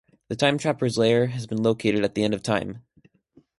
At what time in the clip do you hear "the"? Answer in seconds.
0.29-0.35, 2.15-2.23